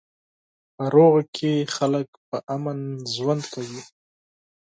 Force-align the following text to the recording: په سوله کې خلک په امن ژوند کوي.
په 0.75 0.83
سوله 0.93 1.21
کې 1.35 1.53
خلک 1.75 2.07
په 2.27 2.37
امن 2.55 2.79
ژوند 3.15 3.43
کوي. 3.53 3.81